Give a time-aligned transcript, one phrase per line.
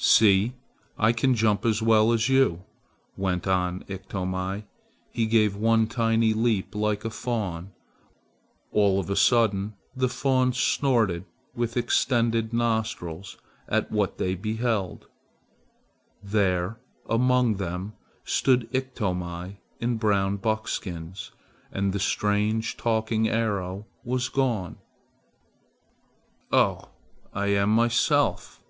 [0.00, 0.52] "See!
[0.96, 2.62] I can jump as well as you!"
[3.16, 4.62] went on Iktomi.
[5.10, 7.72] He gave one tiny leap like a fawn.
[8.70, 13.38] All of a sudden the fawns snorted with extended nostrils
[13.68, 15.08] at what they beheld.
[16.22, 16.78] There
[17.08, 21.32] among them stood Iktomi in brown buckskins,
[21.72, 24.76] and the strange talking arrow was gone.
[26.52, 26.90] "Oh!
[27.34, 28.62] I am myself.